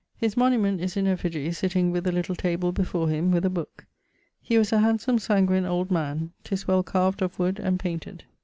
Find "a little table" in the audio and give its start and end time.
2.07-2.71